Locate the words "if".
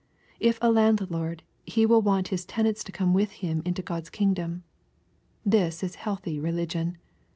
0.39-0.57